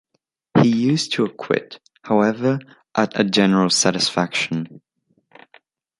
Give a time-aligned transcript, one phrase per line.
[0.59, 2.57] He used to acquit, however,
[2.95, 4.81] at a general satisfaction.